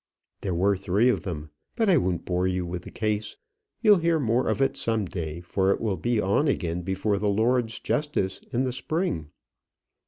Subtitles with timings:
[0.41, 1.51] There were three of them.
[1.75, 3.37] But I won't bore you with the case.
[3.83, 7.29] You'll hear more of it some day, for it will be on again before the
[7.29, 9.29] lords justices in the spring."